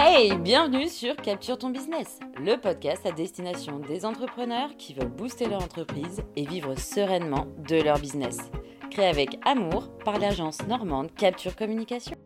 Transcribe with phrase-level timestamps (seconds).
[0.00, 5.48] Hey, bienvenue sur Capture ton business, le podcast à destination des entrepreneurs qui veulent booster
[5.48, 8.38] leur entreprise et vivre sereinement de leur business.
[8.92, 12.16] Créé avec amour par l'agence normande Capture Communication.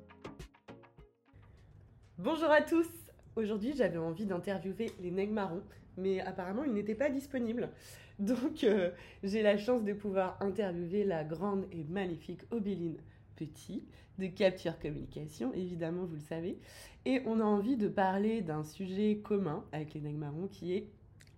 [2.19, 2.91] Bonjour à tous
[3.37, 5.63] Aujourd'hui, j'avais envie d'interviewer les nègres marrons,
[5.96, 7.71] mais apparemment, ils n'étaient pas disponibles.
[8.18, 8.91] Donc, euh,
[9.23, 12.99] j'ai la chance de pouvoir interviewer la grande et magnifique Obéline
[13.35, 13.86] Petit
[14.23, 16.58] de Capture Communication, évidemment, vous le savez.
[17.04, 20.89] Et on a envie de parler d'un sujet commun avec les nègres marrons qui est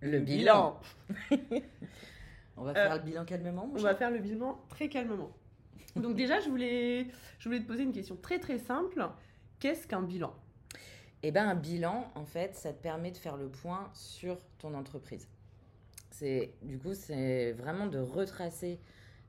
[0.01, 0.79] le, bilan.
[2.57, 3.71] on va faire le bilan calmement.
[3.73, 5.31] on va faire le bilan très calmement.
[5.95, 7.07] Donc déjà, je voulais,
[7.39, 9.07] je voulais te poser une question très très simple.
[9.59, 10.33] Qu'est-ce qu'un bilan?
[11.23, 14.75] Eh ben, un bilan, en fait, ça te permet de faire le point sur ton
[14.75, 15.27] entreprise.
[16.11, 18.79] C'est, du coup, c'est vraiment de retracer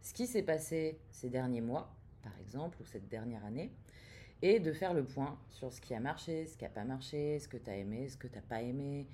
[0.02, 1.95] ce qui s'est passé ces derniers mois,
[2.26, 3.70] par exemple, ou cette dernière année,
[4.42, 7.38] et de faire le point sur ce qui a marché, ce qui n'a pas marché,
[7.38, 9.06] ce que tu as aimé, ce que tu n'as pas aimé,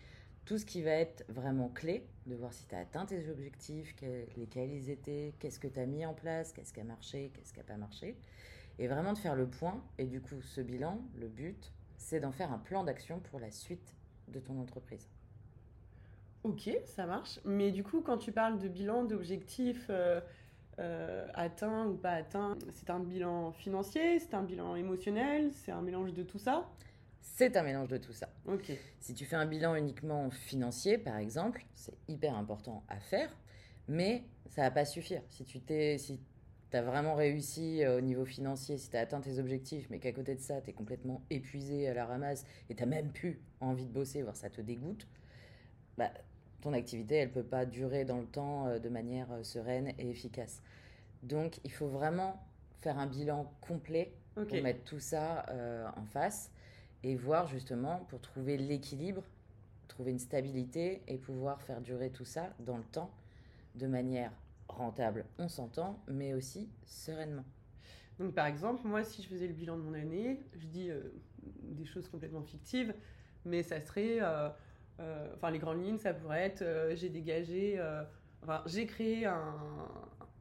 [0.46, 3.94] tout ce qui va être vraiment clé, de voir si tu as atteint tes objectifs,
[4.36, 7.52] lesquels ils étaient, qu'est-ce que tu as mis en place, qu'est-ce qui a marché, qu'est-ce
[7.52, 8.16] qui n'a pas marché,
[8.78, 9.84] et vraiment de faire le point.
[9.98, 13.50] Et du coup, ce bilan, le but, c'est d'en faire un plan d'action pour la
[13.50, 13.94] suite
[14.28, 15.06] de ton entreprise.
[16.44, 17.38] Ok, ça marche.
[17.44, 20.20] Mais du coup, quand tu parles de bilan, d'objectifs euh,
[20.78, 25.82] euh, atteints ou pas atteints, c'est un bilan financier, c'est un bilan émotionnel, c'est un
[25.82, 26.70] mélange de tout ça
[27.20, 28.28] C'est un mélange de tout ça.
[28.46, 28.72] Ok.
[29.00, 33.30] Si tu fais un bilan uniquement financier, par exemple, c'est hyper important à faire,
[33.86, 35.22] mais ça va pas suffire.
[35.28, 36.20] Si tu t'es, si
[36.70, 39.98] tu as vraiment réussi euh, au niveau financier, si tu as atteint tes objectifs, mais
[39.98, 43.40] qu'à côté de ça, tu es complètement épuisé à la ramasse et tu même plus
[43.60, 45.06] envie de bosser, voire ça te dégoûte,
[45.98, 46.10] bah,
[46.62, 50.08] ton activité, elle peut pas durer dans le temps euh, de manière euh, sereine et
[50.08, 50.62] efficace.
[51.22, 52.40] Donc, il faut vraiment
[52.80, 55.44] faire un bilan complet pour mettre tout ça
[55.94, 56.50] en face
[57.04, 59.22] et voir justement pour trouver l'équilibre,
[59.86, 63.10] trouver une stabilité et pouvoir faire durer tout ça dans le temps
[63.76, 64.32] de manière
[64.68, 67.44] rentable, on s'entend, mais aussi sereinement.
[68.18, 71.00] Donc par exemple, moi si je faisais le bilan de mon année, je dis euh,
[71.62, 72.94] des choses complètement fictives,
[73.44, 74.50] mais ça serait, euh, euh,
[74.98, 76.64] enfin les grandes lignes, ça pourrait être,
[76.94, 77.80] j'ai dégagé,
[78.42, 79.54] enfin j'ai créé un,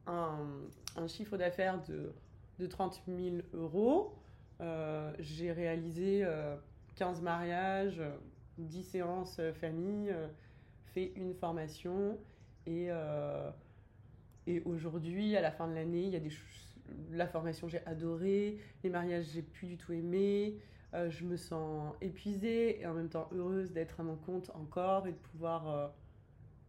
[0.06, 2.12] un, chiffre d'affaires de,
[2.58, 4.14] de 30 000 euros,
[5.18, 6.24] j'ai réalisé
[6.96, 8.00] 15 mariages,
[8.58, 10.14] 10 séances famille,
[10.94, 12.18] fait une formation
[12.66, 12.90] et
[14.46, 16.32] et aujourd'hui, à la fin de l'année, il y a des
[17.10, 20.56] la formation j'ai adoré, les mariages j'ai plus du tout aimé,
[20.94, 25.06] euh, je me sens épuisée et en même temps heureuse d'être à mon compte encore
[25.06, 25.88] et de pouvoir euh,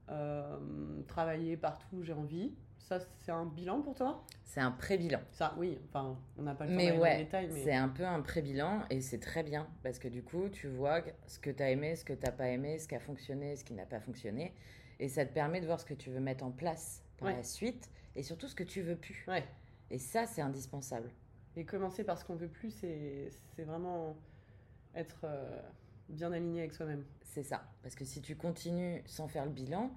[0.10, 2.54] euh, travailler partout où j'ai envie.
[2.78, 4.26] Ça, c'est un bilan pour toi?
[4.44, 5.22] C'est un pré-bilan.
[5.32, 5.80] Ça, oui.
[5.88, 8.84] Enfin, on n'a pas le temps mais ouais, détail, mais c'est un peu un pré-bilan
[8.90, 11.96] et c'est très bien parce que du coup, tu vois ce que tu as aimé,
[11.96, 14.54] ce que tu n'as pas aimé, ce qui a fonctionné, ce qui n'a pas fonctionné.
[15.00, 17.90] Et ça te permet de voir ce que tu veux mettre en place la suite
[18.16, 19.24] et surtout ce que tu veux plus.
[19.28, 19.44] Ouais.
[19.90, 21.10] Et ça, c'est indispensable.
[21.56, 24.16] Et commencer par ce qu'on veut plus, c'est vraiment
[24.96, 25.62] être euh,
[26.09, 27.06] bien aligné avec soi-même.
[27.24, 27.64] C'est ça.
[27.81, 29.92] Parce que si tu continues sans faire le bilan,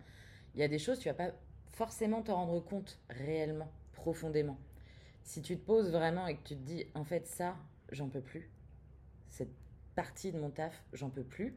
[0.55, 1.31] il y a des choses, tu vas pas
[1.73, 4.59] forcément te rendre compte réellement, profondément.
[5.23, 7.57] Si tu te poses vraiment et que tu te dis, en fait, ça,
[7.91, 8.51] j'en peux plus.
[9.29, 9.53] Cette
[9.95, 11.57] partie de mon taf, j'en peux plus.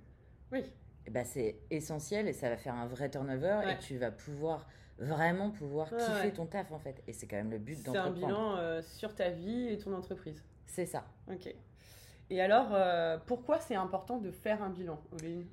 [0.51, 0.59] Oui.
[0.59, 0.73] Et
[1.07, 4.67] eh ben, c'est essentiel et ça va faire un vrai turnover et tu vas pouvoir
[4.99, 7.01] vraiment pouvoir kiffer ton taf en fait.
[7.07, 8.17] Et c'est quand même le but d'entreprendre.
[8.17, 10.43] C'est un bilan euh, sur ta vie et ton entreprise.
[10.65, 11.05] C'est ça.
[11.31, 11.53] Ok.
[12.29, 15.47] Et alors, euh, pourquoi c'est important de faire un bilan, Oléine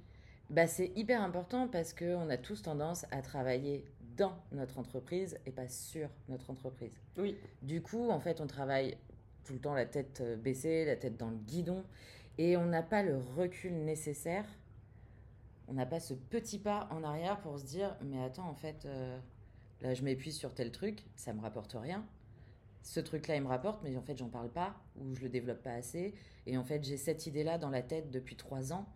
[0.50, 3.84] bah, C'est hyper important parce qu'on a tous tendance à travailler
[4.16, 6.98] dans notre entreprise et pas sur notre entreprise.
[7.16, 7.36] Oui.
[7.62, 8.96] Du coup, en fait, on travaille
[9.44, 11.84] tout le temps la tête euh, baissée, la tête dans le guidon,
[12.36, 14.44] et on n'a pas le recul nécessaire.
[15.68, 18.86] On n'a pas ce petit pas en arrière pour se dire, mais attends, en fait,
[19.82, 22.06] Là, je m'épuise sur tel truc, ça me rapporte rien.
[22.82, 25.62] Ce truc-là, il me rapporte, mais en fait, j'en parle pas ou je le développe
[25.62, 26.14] pas assez.
[26.46, 28.86] Et en fait, j'ai cette idée-là dans la tête depuis trois ans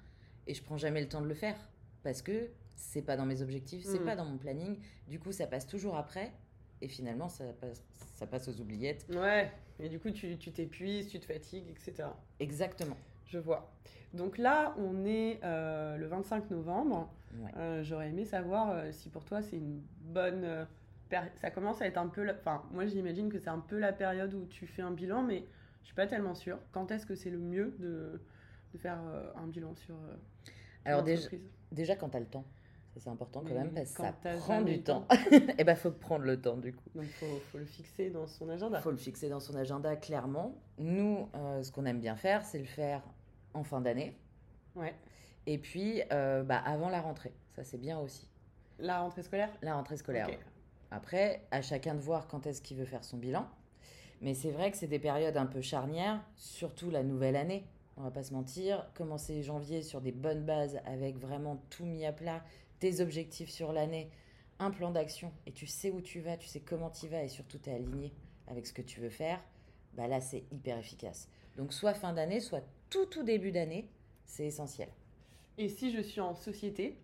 [0.47, 1.57] et je prends jamais le temps de le faire
[2.03, 4.05] parce que c'est pas dans mes objectifs, c'est mm.
[4.05, 4.79] pas dans mon planning.
[5.09, 6.33] Du coup, ça passe toujours après
[6.81, 7.85] et finalement, ça passe,
[8.15, 9.07] ça passe aux oubliettes.
[9.11, 12.09] Ouais, et du coup, tu t'épuises, tu, te fatigues, etc.
[12.39, 12.97] Exactement.
[13.27, 13.71] Je vois.
[14.15, 17.13] Donc là, on est euh, le 25 novembre.
[17.57, 20.67] Euh, j'aurais aimé savoir euh, si pour toi c'est une bonne.
[21.13, 22.29] Euh, ça commence à être un peu.
[22.31, 25.45] Enfin, moi j'imagine que c'est un peu la période où tu fais un bilan, mais
[25.83, 26.59] je suis pas tellement sûre.
[26.73, 28.21] Quand est-ce que c'est le mieux de,
[28.73, 28.99] de faire
[29.37, 29.97] un bilan sur.
[30.85, 31.29] Alors déjà,
[31.73, 32.45] déjà quand tu as le temps.
[32.97, 35.07] C'est important quand même parce que ça prend du temps.
[35.31, 36.91] Et eh ben faut prendre le temps du coup.
[36.95, 38.81] Donc faut, faut le fixer dans son agenda.
[38.81, 40.61] Faut le fixer dans son agenda clairement.
[40.77, 41.29] Nous,
[41.63, 43.03] ce qu'on aime bien faire, c'est le faire
[43.55, 44.17] en fin d'année
[44.75, 44.95] Ouais.
[45.47, 47.33] Et puis, euh, bah, avant la rentrée.
[47.55, 48.29] Ça, c'est bien aussi.
[48.79, 49.51] La rentrée scolaire?
[49.63, 50.29] La rentrée scolaire.
[50.91, 53.47] Après, à chacun de voir quand est-ce qu'il veut faire son bilan.
[54.21, 57.65] Mais c'est vrai que c'est des périodes un peu charnières, surtout la nouvelle année.
[57.97, 58.91] On va pas se mentir.
[58.95, 62.43] Commencer janvier sur des bonnes bases avec vraiment tout mis à plat,
[62.79, 64.11] tes objectifs sur l'année,
[64.59, 67.29] un plan d'action, et tu sais où tu vas, tu sais comment tu vas, et
[67.29, 68.13] surtout tu es aligné
[68.47, 69.43] avec ce que tu veux faire,
[69.95, 71.29] bah là c'est hyper efficace.
[71.57, 73.89] Donc soit fin d'année, soit tout tout début d'année,
[74.27, 74.89] c'est essentiel.
[75.59, 76.99] Et si je suis en société,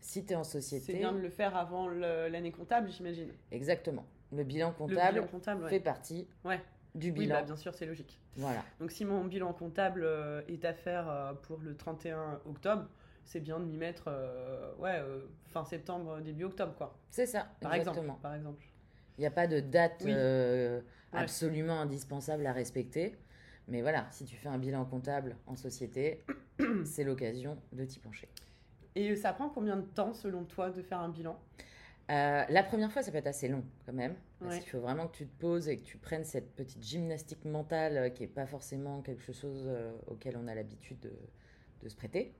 [0.00, 3.30] Si tu es en c'est société, bien de le faire avant l'année comptable, j'imagine.
[3.50, 4.04] exactement.
[4.32, 5.70] Le bilan Le comptable bilan comptable, ouais.
[5.70, 6.60] fait partie Ouais.
[6.94, 7.36] du Oui, bilan.
[7.36, 8.20] bah, bien sûr, c'est logique.
[8.36, 8.62] Voilà.
[8.78, 12.86] Donc si mon bilan comptable euh, est à faire euh, pour le 31 octobre,
[13.24, 16.96] c'est bien de m'y mettre euh, ouais, euh, fin septembre, début octobre, quoi.
[17.10, 18.02] C'est ça, Par exactement.
[18.04, 18.20] exemple.
[18.22, 18.64] Par exemple.
[19.16, 20.12] Il n'y a pas de date Oui.
[20.14, 20.80] euh,
[21.14, 21.20] Ouais.
[21.20, 23.16] absolument indispensable à respecter.
[23.66, 26.22] Mais voilà, si tu fais un bilan comptable en société,
[26.84, 28.28] c'est l'occasion de t'y pencher.
[28.98, 31.38] Et ça prend combien de temps, selon toi, de faire un bilan?
[32.10, 34.14] Euh, la première fois, ça peut être assez long quand même.
[34.42, 34.60] Parce Ouais.
[34.60, 37.96] qu'il faut vraiment que tu te poses et que tu prennes cette petite gymnastique mentale
[37.96, 41.12] euh, qui n'est pas forcément quelque chose euh, auquel on a l'habitude de,
[41.82, 42.34] de se prêter.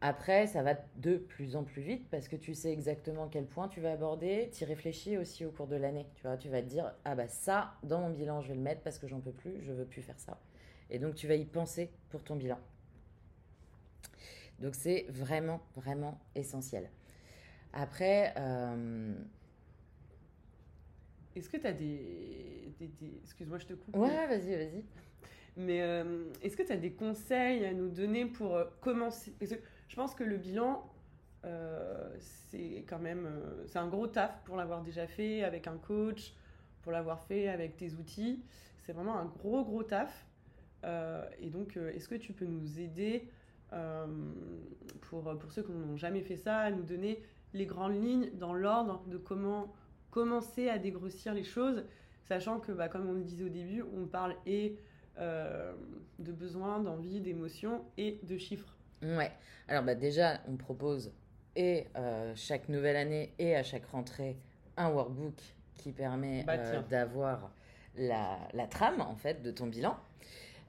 [0.00, 3.68] Après, ça va de plus en plus vite parce que tu sais exactement quel point
[3.68, 4.50] tu vas aborder.
[4.52, 6.06] Tu y réfléchis aussi au cours de l'année.
[6.16, 8.60] Tu vois, tu vas te dire ah bah ça dans mon bilan je vais le
[8.60, 10.40] mettre parce que j'en peux plus, je veux plus faire ça.
[10.90, 12.58] Et donc tu vas y penser pour ton bilan.
[14.58, 16.90] Donc c'est vraiment vraiment essentiel.
[17.72, 19.14] Après, euh,
[21.34, 22.72] Est-ce que tu as des...
[22.78, 23.96] des- des- Excuse-moi, je te coupe.
[23.96, 24.84] ouais, vas-y, vas-y.
[25.56, 29.32] Mais euh, est-ce que tu as des conseils à nous donner pour euh, commencer?
[29.38, 29.58] Parce que
[29.88, 30.90] je pense que le bilan,
[31.44, 33.28] euh, c'est quand même
[33.66, 36.34] c'est un gros taf pour l'avoir déjà fait avec un coach,
[36.82, 38.42] pour l'avoir fait avec tes outils.
[38.82, 40.26] C'est vraiment un gros, gros taf.
[40.84, 43.28] Euh, et donc, est-ce que tu peux nous aider
[45.02, 47.22] pour, pour ceux qui n'ont jamais fait ça, à nous donner
[47.54, 49.72] les grandes lignes dans l'ordre de comment
[50.10, 51.84] commencer à dégrossir les choses,
[52.28, 54.76] sachant que, bah, comme on le disait au début, on parle et
[55.18, 55.72] euh,
[56.18, 58.76] de besoins, d'envie, d'émotions et de chiffres.
[59.02, 59.32] Ouais.
[59.68, 61.12] Alors bah déjà, on propose
[61.56, 64.38] et euh, chaque nouvelle année et à chaque rentrée
[64.76, 65.34] un workbook
[65.76, 67.50] qui permet Bah, euh, d'avoir
[67.96, 69.96] la, la trame en fait de ton bilan.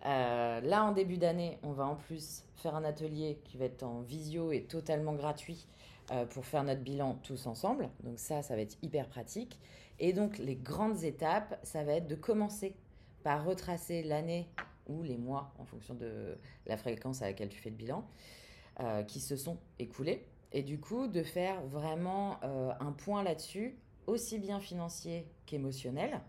[0.06, 3.84] Euh, là, en début d'année, on va en plus faire un atelier qui va être
[3.84, 5.68] en visio et totalement gratuit
[6.12, 7.90] euh, pour faire notre bilan tous ensemble.
[8.04, 9.60] Donc ça, ça va être hyper pratique.
[10.00, 12.76] Et donc les grandes étapes, ça va être de commencer
[13.24, 14.50] par retracer l'année
[14.88, 18.06] ou les mois en fonction de la fréquence à laquelle tu fais le bilan,
[18.82, 20.26] euh, qui se sont écoulés.
[20.52, 26.22] Et du coup, de faire vraiment un point là-dessus, aussi bien financier qu'émotionnel,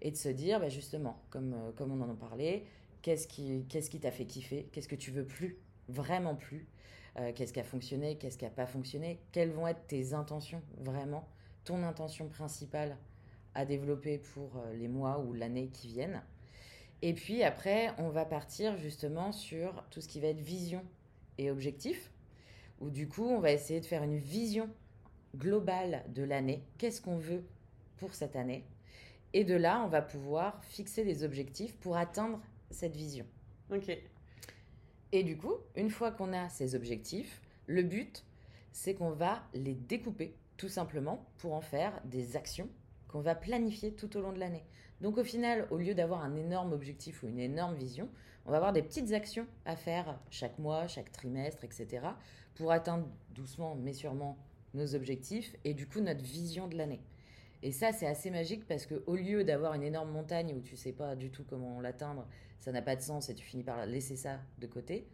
[0.00, 2.64] et de se dire, bah, justement, comme, comme on en a parlé,
[3.02, 5.58] qu'est-ce qui qui t'a fait kiffer, qu'est-ce que tu veux plus,
[5.88, 6.66] vraiment plus,
[7.18, 10.62] euh, qu'est-ce qui a fonctionné, qu'est-ce qui n'a pas fonctionné, quelles vont être tes intentions,
[10.78, 11.28] vraiment,
[11.64, 12.96] ton intention principale
[13.54, 16.22] à développer pour euh, les mois ou l'année qui viennent.
[17.02, 20.82] Et puis après, on va partir justement sur tout ce qui va être vision
[21.36, 22.10] et objectif,
[22.80, 24.70] où du coup, on va essayer de faire une vision
[25.36, 26.62] globale de l'année.
[26.78, 27.44] Qu'est-ce qu'on veut
[27.96, 28.64] pour cette année?
[29.34, 32.40] Et de là, on va pouvoir fixer des objectifs pour atteindre
[32.72, 33.26] cette vision.
[33.70, 33.96] Ok.
[35.12, 38.24] Et du coup, une fois qu'on a ces objectifs, le but,
[38.72, 42.68] c'est qu'on va les découper tout simplement pour en faire des actions
[43.08, 44.64] qu'on va planifier tout au long de l'année.
[45.00, 48.08] Donc au final, au lieu d'avoir un énorme objectif ou une énorme vision,
[48.46, 52.06] on va avoir des petites actions à faire chaque mois, chaque trimestre, etc.
[52.54, 54.38] pour atteindre doucement mais sûrement
[54.74, 57.02] nos objectifs et du coup notre vision de l'année.
[57.62, 60.76] Et ça, c'est assez magique parce que au lieu d'avoir une énorme montagne où tu
[60.76, 62.26] sais pas du tout comment l'atteindre,
[62.58, 65.06] ça n'a pas de sens et tu finis par laisser ça de côté,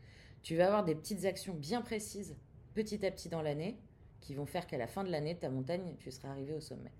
[0.43, 2.37] tu vas avoir des petites actions bien précises
[2.75, 3.77] petit à petit dans l'année
[4.21, 6.93] qui vont faire qu'à la fin de l'année, ta montagne, tu seras arrivé au sommet.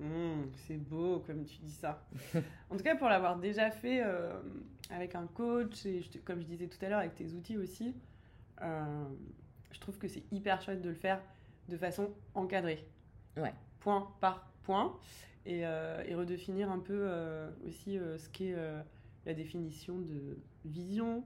[0.00, 2.04] Mmh, c'est beau comme tu dis ça.
[2.70, 4.40] en tout cas, pour l'avoir déjà fait euh,
[4.90, 7.94] avec un coach et je comme je disais tout à l'heure avec tes outils aussi,
[8.62, 9.04] euh,
[9.70, 11.22] je trouve que c'est hyper chouette de le faire
[11.68, 12.84] de façon encadrée.
[13.36, 13.54] Ouais.
[13.80, 14.53] Point par
[15.46, 18.54] Et, euh, et redéfinir un peu euh, aussi euh, ce qu'est
[19.26, 21.24] la définition de vision,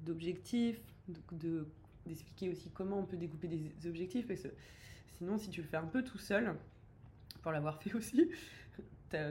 [0.00, 1.66] d'objectif, de- de-
[2.06, 4.26] d'expliquer aussi comment on peut découper des objectifs.
[4.26, 4.48] Parce que
[5.18, 6.54] sinon, si tu le fais un peu tout seul,
[7.42, 8.30] pour l'avoir fait aussi,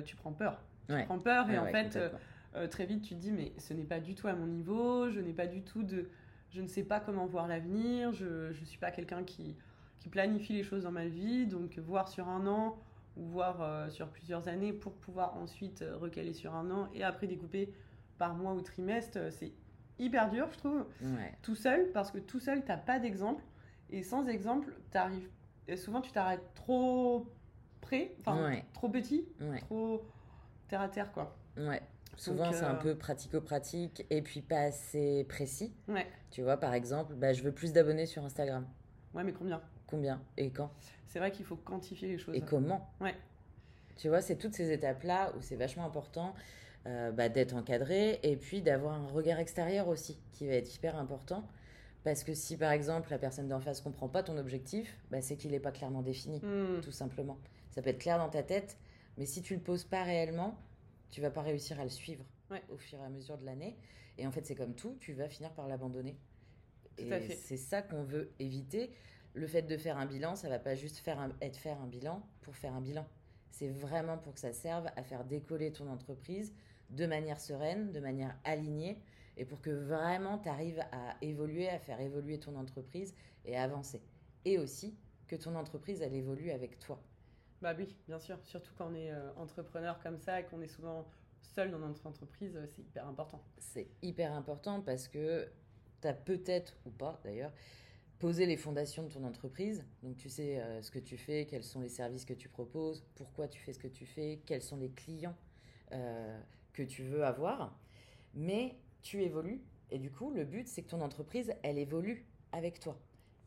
[0.05, 0.61] tu prends peur.
[0.89, 1.01] Ouais.
[1.01, 2.11] Tu prends peur et Ouais, en ouais, fait,
[2.55, 5.09] euh, très vite, tu te dis, mais ce n'est pas du tout à mon niveau,
[5.09, 6.09] je n'ai pas du tout de...
[6.51, 9.55] Je ne sais pas comment voir l'avenir, je ne suis pas quelqu'un qui,
[9.99, 12.79] qui planifie les choses dans ma vie, donc voir sur un an
[13.19, 17.03] ou voir euh, sur plusieurs années pour pouvoir ensuite euh, recaler sur un an et
[17.03, 17.73] après découper
[18.17, 19.51] par mois ou trimestre, euh, c'est
[19.99, 21.33] hyper dur, je trouve, Ouais.
[21.41, 23.43] tout seul, parce que tout seul, t'as pas d'exemple.
[23.89, 25.29] Et sans exemple, t'arrives.
[25.67, 27.27] et Souvent, tu t'arrêtes trop
[27.81, 28.65] près, enfin, Ouais.
[28.73, 29.59] trop petit, Ouais.
[29.59, 30.05] trop
[30.69, 31.35] terre à terre, quoi.
[31.57, 31.81] Ouais.
[32.15, 35.73] Souvent, c'est un peu pratico-pratique et puis pas assez précis.
[35.87, 36.07] Ouais.
[36.31, 38.67] Tu vois, par exemple, bah, je veux plus d'abonnés sur Instagram.
[39.13, 39.61] Ouais, mais combien?
[39.89, 40.69] Combien et quand
[41.07, 42.35] C'est vrai qu'il faut quantifier les choses.
[42.35, 43.15] Et comment Ouais.
[43.97, 46.35] Tu vois, c'est toutes ces étapes-là où c'est vachement important
[46.85, 50.95] euh, bah, d'être encadré et puis d'avoir un regard extérieur aussi qui va être hyper
[50.97, 51.43] important.
[52.03, 55.35] Parce que si par exemple la personne d'en face comprend pas ton objectif, bah, c'est
[55.35, 56.79] qu'il n'est pas clairement défini, Hmm.
[56.81, 57.37] tout simplement.
[57.71, 58.77] Ça peut être clair dans ta tête,
[59.17, 60.55] mais si tu le poses pas réellement,
[61.11, 62.63] tu vas pas réussir à le suivre Ouais.
[62.69, 63.75] au fur et à mesure de l'année.
[64.17, 66.15] Et en fait, c'est comme tout, tu vas finir par l'abandonner.
[66.97, 68.91] Et c'est ça qu'on veut éviter.
[69.33, 71.87] Le fait de faire un bilan, ça va pas juste faire un- être faire un
[71.87, 73.07] bilan pour faire un bilan.
[73.51, 76.53] C'est vraiment pour que ça serve à faire décoller ton entreprise
[76.89, 79.01] de manière sereine, de manière alignée,
[79.37, 83.13] et pour que vraiment tu arrives à évoluer, à faire évoluer ton entreprise
[83.45, 84.01] et à avancer.
[84.45, 87.01] Et aussi que ton entreprise, elle évolue avec toi.
[87.61, 88.39] Bah oui, bien sûr.
[88.43, 91.07] Surtout quand on est euh, entrepreneur comme ça et qu'on est souvent
[91.41, 93.41] seul dans notre entreprise, euh, c'est hyper important.
[93.57, 95.47] C'est hyper important parce que
[96.01, 97.51] tu as peut-être, ou pas d'ailleurs,
[98.19, 99.83] posé les fondations de ton entreprise.
[100.03, 103.03] Donc tu sais euh, ce que tu fais, quels sont les services que tu proposes,
[103.15, 105.35] pourquoi tu fais ce que tu fais, quels sont les clients
[105.93, 106.39] euh,
[106.73, 107.79] que tu veux avoir.
[108.33, 109.61] Mais tu évolues
[109.91, 112.99] et du coup, le but, c'est que ton entreprise, elle évolue avec toi.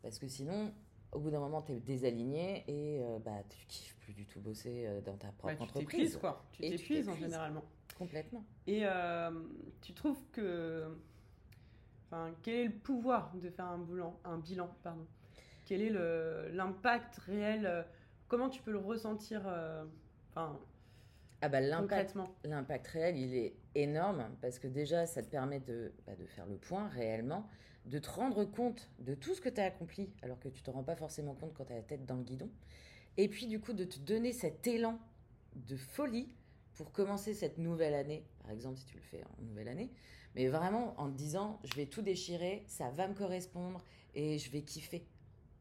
[0.03, 0.73] Parce que sinon,
[1.13, 4.41] au bout d'un moment, tu es désaligné et euh, bah, tu kiffes plus du tout
[4.41, 5.89] bosser euh, dans ta propre Ouais, tu entreprise.
[5.91, 6.45] t'épuises, quoi.
[6.53, 7.27] Tu t'épuises en t'épuises.
[7.27, 7.63] généralement.
[7.97, 8.45] Complètement.
[8.67, 8.83] Et
[9.83, 10.97] tu trouves que.
[12.13, 15.07] Enfin, quel est le pouvoir de faire un bilan, un bilan pardon?
[15.65, 17.83] Quel est l'impact réel euh,
[18.29, 19.85] Comment tu peux le ressentir euh,
[20.31, 20.61] Enfin,
[21.41, 21.61] Ah bah.
[22.45, 26.45] L'impact réel, il est énorme parce que déjà, ça te permet de, bah, de faire
[26.45, 27.49] le point réellement,
[27.87, 30.65] de te rendre compte de tout ce que tu as accompli alors que tu ne
[30.67, 32.51] te rends pas forcément compte quand tu as la tête dans le guidon.
[33.17, 34.99] Et puis du coup, de te donner cet élan
[35.55, 36.29] de folie
[36.75, 39.91] pour commencer cette nouvelle année, par exemple si tu le fais en nouvelle année,
[40.35, 43.85] mais vraiment en te disant, je vais tout déchirer, ça va me correspondre
[44.15, 45.07] et je vais kiffer.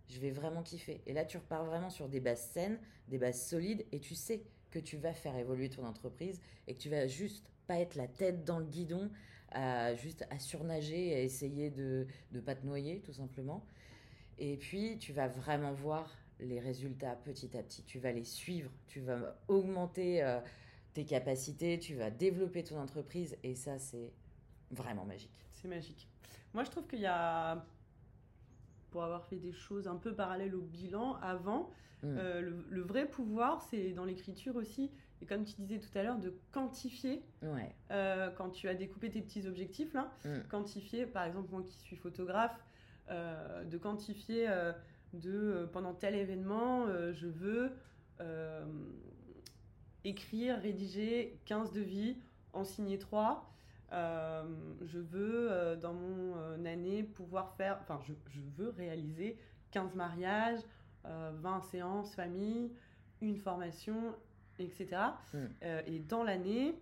[0.09, 1.01] Je vais vraiment kiffer.
[1.05, 4.43] Et là, tu repars vraiment sur des bases saines, des bases solides, et tu sais
[4.69, 8.07] que tu vas faire évoluer ton entreprise et que tu vas juste pas être la
[8.07, 9.09] tête dans le guidon,
[9.95, 13.65] juste à surnager, à essayer de ne pas te noyer, tout simplement.
[14.37, 17.83] Et puis, tu vas vraiment voir les résultats petit à petit.
[17.83, 20.39] Tu vas les suivre, tu vas augmenter euh,
[20.93, 24.11] tes capacités, tu vas développer ton entreprise, et ça, c'est
[24.71, 25.31] vraiment magique.
[25.53, 26.07] C'est magique.
[26.53, 27.63] Moi, je trouve qu'il y a.
[28.91, 31.69] Pour avoir fait des choses un peu parallèles au bilan avant,
[32.03, 32.17] Mm.
[32.17, 34.89] euh, le, le vrai pouvoir, c'est dans l'écriture aussi.
[35.21, 37.73] Et comme tu disais tout à l'heure, de quantifier Ouais.
[37.91, 40.39] euh, quand tu as découpé tes petits objectifs là, Mm.
[40.49, 42.59] quantifier, par exemple moi qui suis photographe,
[43.11, 44.49] euh, de quantifier
[45.13, 47.71] de pendant tel événement, je veux
[50.03, 52.17] écrire, rédiger 15 devis,
[52.53, 53.50] en signer 3.
[53.91, 54.43] Euh,
[54.85, 59.37] je veux euh, dans mon euh, année pouvoir faire, enfin je, je veux réaliser
[59.71, 60.61] 15 mariages,
[61.05, 62.71] euh, 20 séances famille,
[63.21, 64.15] une formation,
[64.59, 64.87] etc.
[65.33, 65.37] Mm.
[65.63, 66.73] Euh, et dans l'année,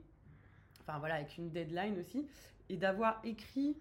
[0.81, 2.27] enfin voilà, avec une deadline aussi,
[2.69, 3.75] et d'avoir écrit,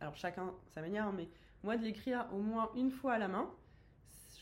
[0.00, 1.28] alors chacun sa manière, hein, mais
[1.62, 3.48] moi de l'écrire au moins une fois à la main,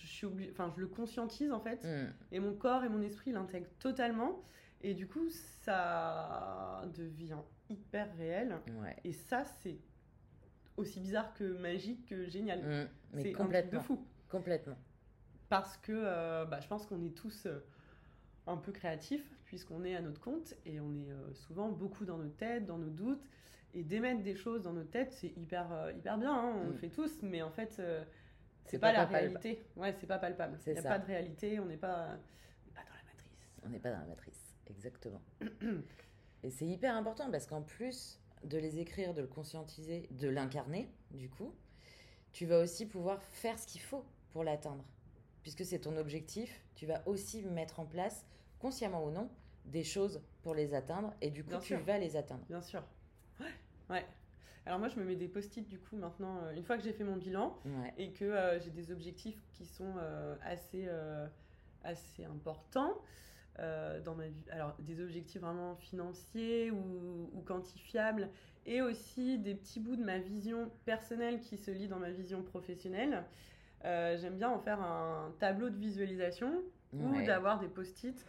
[0.01, 2.13] je suis obligée, enfin je le conscientise en fait, Mm.
[2.33, 4.43] et mon corps et mon esprit l'intègrent totalement,
[4.83, 7.37] et du coup ça devient
[7.71, 8.97] hyper réel, Ouais.
[9.05, 9.79] et ça c'est
[10.77, 12.61] aussi bizarre que magique que génial.
[12.61, 12.89] Mm.
[13.13, 13.81] Mais c'est un truc de complètement.
[13.83, 14.77] fou Complètement.
[15.49, 17.61] parce que euh, bah, je pense qu'on est tous euh,
[18.47, 22.19] un peu créatifs puisqu'on est à notre compte et on est euh, souvent beaucoup dans
[22.19, 23.25] nos têtes, dans nos doutes
[23.73, 25.67] et d'émettre des choses dans nos têtes c'est hyper
[25.97, 27.81] hyper bien, hein, on le fait tous mais en fait
[28.67, 29.15] c'est pas, pas la palpable.
[29.39, 29.63] réalité.
[29.77, 30.59] Ouais, c'est pas palpable.
[30.67, 30.89] Il n'y a ça.
[30.89, 32.17] pas de réalité, on n'est pas,
[32.65, 33.33] on n'est pas dans la matrice.
[33.65, 35.23] On n'est pas dans la matrice, exactement.
[36.45, 40.91] Et c'est hyper important parce qu'en plus de les écrire, de le conscientiser, de l'incarner,
[41.11, 41.55] du coup,
[42.33, 44.85] tu vas aussi pouvoir faire ce qu'il faut pour l'atteindre.
[45.43, 48.27] Puisque c'est ton objectif, tu vas aussi mettre en place,
[48.59, 49.31] consciemment ou non,
[49.65, 51.81] des choses pour les atteindre et du coup, Bien tu sûr.
[51.83, 52.45] vas les atteindre.
[52.47, 52.83] Bien sûr.
[53.41, 53.47] Ouais.
[53.89, 54.07] ouais.
[54.67, 56.93] Alors moi je me mets des post-it du coup maintenant euh, une fois que j'ai
[56.95, 57.93] fait mon bilan Ouais.
[57.99, 61.27] et que euh, j'ai des objectifs qui sont euh, assez, euh,
[61.83, 62.95] assez importants
[63.59, 64.45] euh, dans ma vie.
[64.51, 68.29] Alors, des objectifs vraiment financiers ou, ou quantifiables
[68.67, 72.43] et aussi des petits bouts de ma vision personnelle qui se lit dans ma vision
[72.43, 73.25] professionnelle.
[73.85, 78.25] Euh, J'aime bien en faire un tableau de visualisation ou d'avoir des post-it,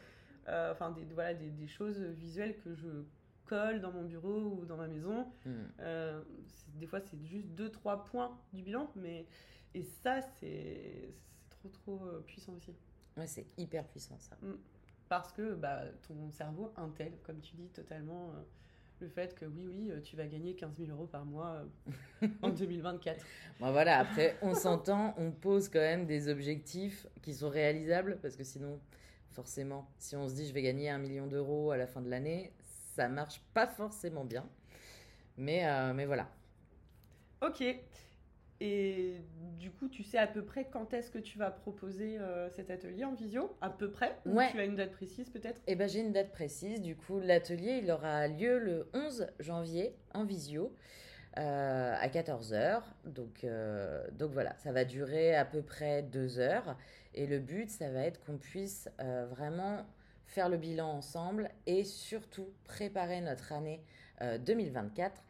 [0.48, 2.88] euh, enfin des, voilà, des, des choses visuelles que je
[3.46, 5.28] colle dans mon bureau ou dans ma maison.
[5.46, 5.54] Hmm.
[5.80, 6.22] Euh,
[6.76, 9.28] des fois, c'est juste deux, trois points du bilan, mais
[9.76, 11.14] et ça, c'est
[11.50, 12.74] trop, trop puissant aussi.
[13.16, 14.36] Ouais, c'est hyper puissant ça.
[15.10, 18.42] Parce que bah, ton cerveau intègre, comme tu dis, totalement euh,
[19.02, 21.64] le fait que oui, oui, euh, tu vas gagner 15 000 euros par mois
[22.24, 23.24] euh, en 2024.
[23.60, 28.36] Bon, voilà, après, on s'entend, on pose quand même des objectifs qui sont réalisables, parce
[28.36, 28.80] que sinon,
[29.34, 32.10] forcément, si on se dit je vais gagner un million d'euros à la fin de
[32.10, 32.52] l'année,
[32.96, 34.46] ça marche pas forcément bien.
[35.38, 36.30] Mais, euh, mais voilà.
[37.42, 37.64] Ok.
[38.62, 39.16] Et
[39.86, 43.06] coup, tu sais à peu près quand est-ce que tu vas proposer euh, cet atelier
[43.06, 43.56] en visio?
[43.62, 44.18] À peu près?
[44.26, 44.52] Ou Ouais.
[44.52, 45.62] Tu as une date précise peut-être?
[45.68, 46.82] Eh ben, j'ai une date précise.
[46.82, 50.74] Du coup, l'atelier, il aura lieu le 11 janvier en visio
[51.38, 52.82] euh, à 14h.
[53.06, 56.76] Donc, euh, donc voilà, ça va durer à peu près deux heures.
[57.14, 59.86] Et le but, ça va être qu'on puisse euh, vraiment
[60.26, 63.82] faire le bilan ensemble et surtout préparer notre année
[64.22, 65.22] euh, 2024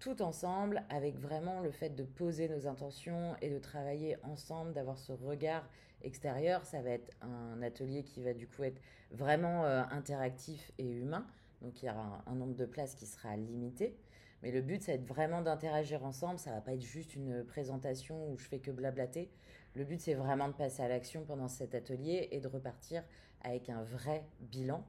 [0.00, 4.98] tout ensemble avec vraiment le fait de poser nos intentions et de travailler ensemble, d'avoir
[4.98, 5.68] ce regard
[6.02, 6.64] extérieur.
[6.64, 8.80] Ça va être un atelier qui va du coup être
[9.12, 11.26] vraiment euh, interactif et humain.
[11.60, 13.94] Donc il y aura un, nombre de places qui sera limité.
[14.42, 16.38] Mais le but, ça va être vraiment d'interagir ensemble.
[16.38, 19.30] Ça va pas être juste une présentation où je fais que blablater.
[19.74, 23.04] Le but, c'est vraiment de passer à l'action pendant cet atelier et de repartir
[23.42, 24.82] avec un vrai bilan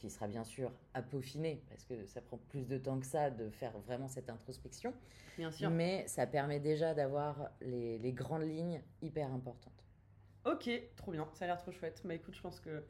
[0.00, 3.30] qui sera bien sûr à peaufiner parce que ça prend plus de temps que ça
[3.30, 4.92] de faire vraiment cette introspection.
[5.36, 5.70] Bien sûr.
[5.70, 9.72] Mais ça permet déjà d'avoir les, les grandes lignes hyper importantes.
[10.44, 12.00] Ok, trop bien, ça a l'air trop chouette.
[12.04, 12.82] Bah écoute, je pense que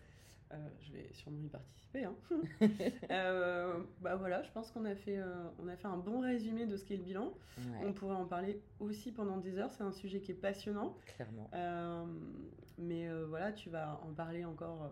[0.52, 2.04] euh, je vais sûrement y participer.
[2.04, 2.14] hein.
[3.10, 6.64] Euh, bah voilà, je pense qu'on a, fait, euh, on a fait un bon résumé
[6.66, 7.32] de ce qu'est le bilan.
[7.58, 10.96] Ouais, On pourrait en parler aussi pendant des heures, c'est un sujet qui est passionnant.
[11.16, 11.50] clairement.
[12.78, 14.90] Mais voilà, tu vas en parler encore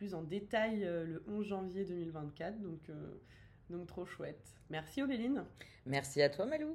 [0.00, 2.94] plus en détail euh, le 11 janvier 2024, donc, euh,
[3.68, 4.56] donc trop chouette.
[4.70, 5.44] Merci Obéline.
[5.84, 6.74] Merci à toi, Malou.